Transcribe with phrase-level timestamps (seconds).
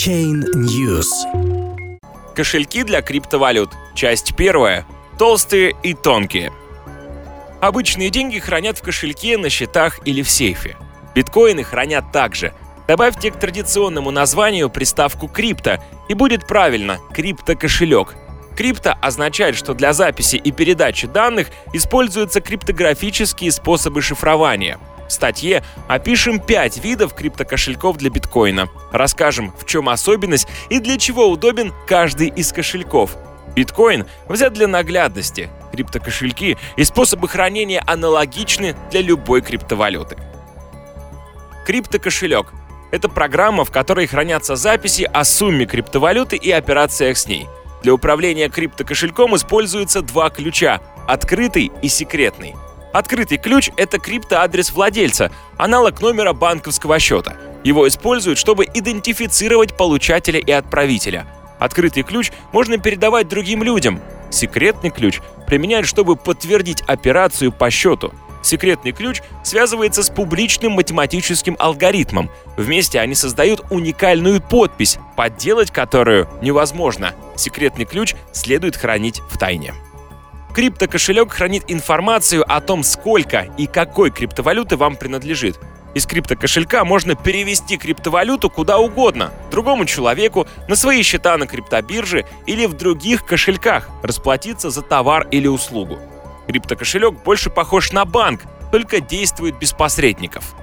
[0.00, 1.08] Blockchain News.
[2.34, 3.70] Кошельки для криптовалют.
[3.94, 4.86] Часть первая.
[5.18, 6.52] Толстые и тонкие.
[7.60, 10.76] Обычные деньги хранят в кошельке, на счетах или в сейфе.
[11.14, 12.54] Биткоины хранят также.
[12.88, 18.14] Добавьте к традиционному названию приставку «крипто», и будет правильно– криптокошелек.
[18.56, 24.78] Крипто означает, что для записи и передачи данных используются криптографические способы шифрования–
[25.12, 28.68] статье опишем 5 видов криптокошельков для биткоина.
[28.92, 33.16] Расскажем, в чем особенность и для чего удобен каждый из кошельков.
[33.54, 35.50] Биткоин взят для наглядности.
[35.72, 40.16] Криптокошельки и способы хранения аналогичны для любой криптовалюты.
[41.66, 42.52] Криптокошелек–
[42.90, 47.46] это программа, в которой хранятся записи о сумме криптовалюты и операциях с ней.
[47.82, 52.54] Для управления криптокошельком используются два ключа– открытый и секретный–
[52.92, 57.36] Открытый ключ— это криптоадрес владельца, аналог номера банковского счета.
[57.62, 61.26] Его используют, чтобы идентифицировать получателя и отправителя.
[61.58, 64.00] Открытый ключ можно передавать другим людям.
[64.30, 68.12] Секретный ключ применяют, чтобы подтвердить операцию по счету.
[68.42, 72.30] Секретный ключ связывается с публичным математическим алгоритмом.
[72.56, 77.12] Вместе они создают уникальную подпись, подделать которую невозможно.
[77.36, 79.74] Секретный ключ следует хранить в тайне.
[80.54, 85.58] Криптокошелек хранит информацию о том, сколько и какой криптовалюты вам принадлежит.
[85.94, 92.66] Из криптокошелька можно перевести криптовалюту куда угодно, другому человеку, на свои счета на криптобирже или
[92.66, 95.98] в других кошельках, расплатиться за товар или услугу.
[96.46, 100.54] Криптокошелек больше похож на банк, только действует без посредников.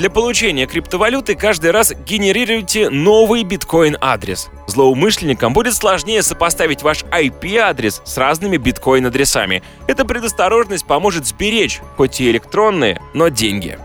[0.00, 4.48] Для получения криптовалюты каждый раз генерируйте новый биткоин-адрес.
[4.66, 9.62] Злоумышленникам будет сложнее сопоставить ваш IP-адрес с разными биткоин-адресами.
[9.88, 13.78] Эта предосторожность поможет сберечь, хоть и электронные, но деньги.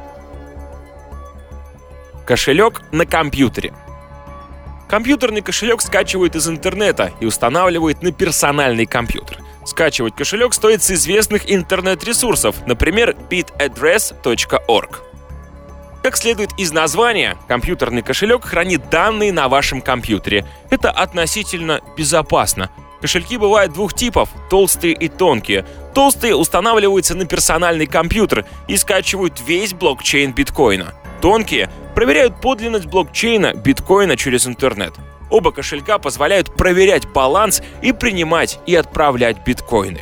[2.26, 3.74] Кошелек на компьютере.
[4.88, 9.40] Компьютерный кошелек скачивают из интернета и устанавливают на персональный компьютер.
[9.66, 15.05] Скачивать кошелек стоит с известных интернет-ресурсов, например, bitaddress.org.
[16.06, 20.46] Как следует из названия, компьютерный кошелек хранит данные на вашем компьютере.
[20.70, 22.70] Это относительно безопасно.
[23.02, 25.66] Кошельки бывают двух типов– толстые и тонкие.
[25.96, 30.94] Толстые устанавливаются на персональный компьютер и скачивают весь блокчейн биткоина.
[31.24, 34.94] Тонкие проверяют подлинность блокчейна биткоина через интернет.
[35.32, 40.02] Оба кошелька позволяют проверять баланс и принимать и отправлять биткоины.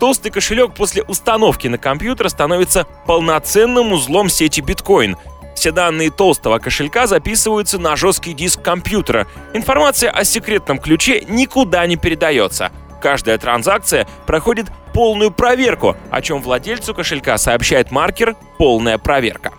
[0.00, 5.16] Толстый кошелек после установки на компьютер становится полноценным узлом сети биткоин–
[5.56, 9.26] все данные толстого кошелька записываются на жесткий диск компьютера.
[9.54, 12.70] Информация о секретном ключе никуда не передается.
[13.00, 19.52] Каждая транзакция проходит полную проверку, о чем владельцу кошелька сообщает маркер «Полная проверка».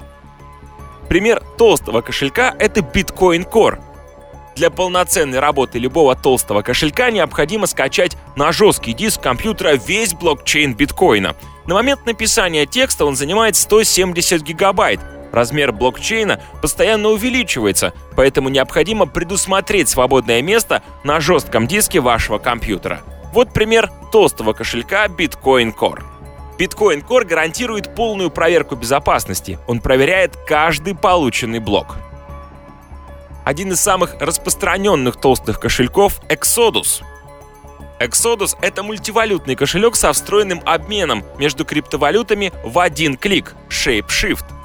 [1.10, 3.80] Пример толстого кошелька— это Bitcoin Core.
[4.56, 11.36] Для полноценной работы любого толстого кошелька необходимо скачать на жесткий диск компьютера весь блокчейн биткоина.
[11.66, 15.00] На момент написания текста он занимает 170 гигабайт—
[15.38, 23.02] Размер блокчейна постоянно увеличивается, поэтому необходимо предусмотреть свободное место на жестком диске вашего компьютера.
[23.34, 26.02] Вот пример толстого кошелька Bitcoin Core.
[26.58, 29.60] Bitcoin Core гарантирует полную проверку безопасности.
[29.68, 31.98] Он проверяет каждый полученный блок.
[33.46, 37.04] Один из самых распространенных толстых кошельков— Exodus.
[38.00, 44.57] Exodus— это мультивалютный кошелек со встроенным обменом между криптовалютами в один клик— ShapeShift.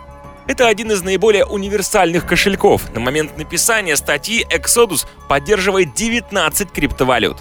[0.47, 2.93] Это один из наиболее универсальных кошельков.
[2.93, 7.39] На момент написания статьи Exodus поддерживает 19 криптовалют.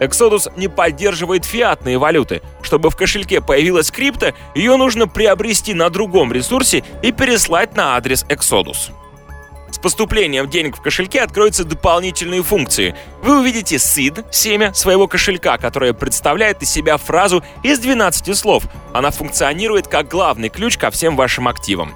[0.00, 2.42] Exodus не поддерживает фиатные валюты.
[2.62, 8.24] Чтобы в кошельке появилась крипта, ее нужно приобрести на другом ресурсе и переслать на адрес
[8.28, 8.90] Exodus.
[9.78, 12.96] С поступлением денег в кошельке откроются дополнительные функции.
[13.22, 18.64] Вы увидите seed, семя своего кошелька, которое представляет из себя фразу из 12 слов.
[18.92, 21.94] Она функционирует как главный ключ ко всем вашим активам.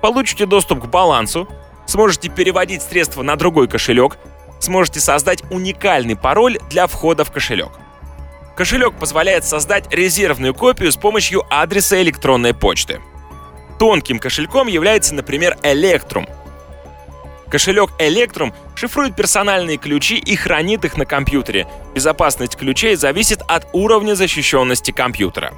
[0.00, 1.48] Получите доступ к балансу,
[1.86, 4.16] сможете переводить средства на другой кошелек,
[4.60, 7.72] сможете создать уникальный пароль для входа в кошелек.
[8.56, 13.00] Кошелек позволяет создать резервную копию с помощью адреса электронной почты.
[13.80, 16.30] Тонким кошельком является, например, Electrum–
[17.52, 21.66] Кошелек Electrum шифрует персональные ключи и хранит их на компьютере.
[21.94, 25.52] Безопасность ключей зависит от уровня защищенности компьютера.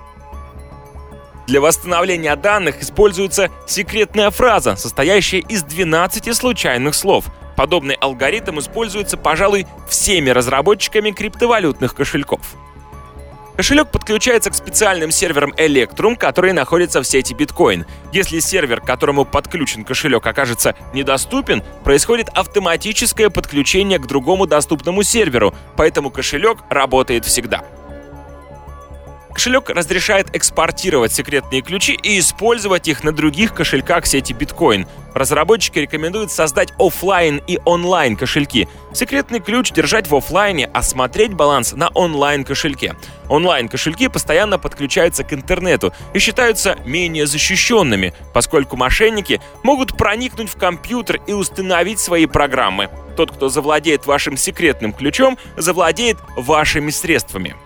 [1.47, 7.27] Для восстановления данных используется секретная фраза, состоящая из 12 случайных слов.
[7.57, 12.57] Подобный алгоритм используется, пожалуй, всеми разработчиками криптовалютных кошельков.
[13.57, 17.87] Кошелек подключается к специальным серверам Electrum, которые находятся в сети биткоин.
[18.13, 25.55] Если сервер, к которому подключен кошелек, окажется недоступен, происходит автоматическое подключение к другому доступному серверу,
[25.77, 27.65] поэтому кошелек работает всегда.
[29.35, 34.87] Кошелек разрешает экспортировать секретные ключи и использовать их на других кошельках сети биткоин.
[35.13, 38.69] Разработчики рекомендуют создать офлайн и онлайн кошельки.
[38.93, 42.95] Секретный ключ держать в офлайне, а смотреть баланс на онлайн кошельке.
[43.29, 50.57] Онлайн кошельки постоянно подключаются к интернету и считаются менее защищенными, поскольку мошенники могут проникнуть в
[50.57, 52.89] компьютер и установить свои программы.
[53.17, 57.57] Тот, кто завладеет вашим секретным ключом, завладеет вашими средствами.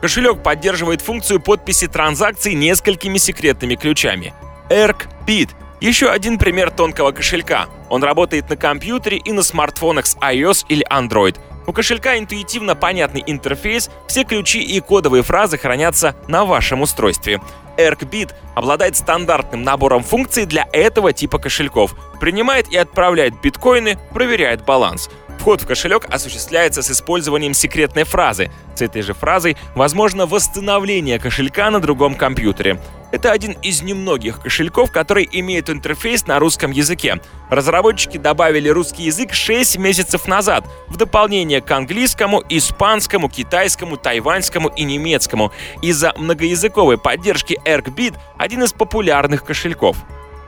[0.00, 4.32] Кошелек поддерживает функцию подписи транзакций несколькими секретными ключами.
[4.70, 5.50] ERC-PID–
[5.80, 7.66] еще один пример тонкого кошелька.
[7.88, 11.38] Он работает на компьютере и на смартфонах с iOS или Android.
[11.66, 17.40] У кошелька интуитивно понятный интерфейс, все ключи и кодовые фразы хранятся на вашем устройстве.
[17.78, 21.94] ERC-BIT обладает стандартным набором функций для этого типа кошельков.
[22.20, 25.08] Принимает и отправляет биткоины, проверяет баланс.
[25.40, 28.50] Вход в кошелек осуществляется с использованием секретной фразы.
[28.74, 32.78] С этой же фразой возможно восстановление кошелька на другом компьютере.
[33.10, 37.22] Это один из немногих кошельков, который имеет интерфейс на русском языке.
[37.48, 44.84] Разработчики добавили русский язык 6 месяцев назад, в дополнение к английскому, испанскому, китайскому, тайваньскому и
[44.84, 45.52] немецкому.
[45.80, 49.96] Из-за многоязыковой поддержки ErcBit один из популярных кошельков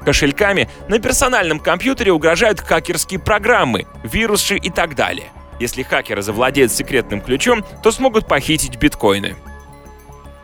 [0.02, 5.26] кошельками на персональном компьютере угрожают хакерские программы, вирусы и так далее.
[5.60, 9.36] Если хакеры завладеют секретным ключом, то смогут похитить биткоины.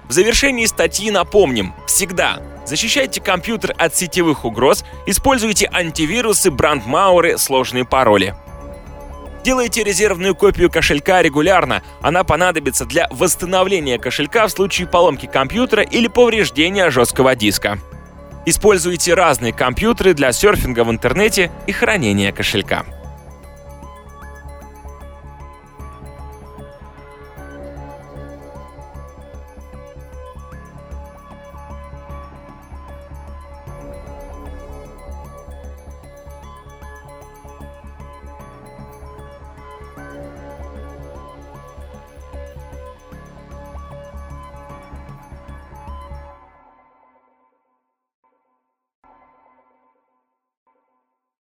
[0.08, 8.34] В завершении статьи напомним, всегда защищайте компьютер от сетевых угроз, используйте антивирусы, брандмауры, сложные пароли.
[9.44, 11.82] Делайте резервную копию кошелька регулярно.
[12.02, 17.78] Она понадобится для восстановления кошелька в случае поломки компьютера или повреждения жесткого диска.
[18.48, 22.86] Используйте разные компьютеры для серфинга в интернете и хранения кошелька.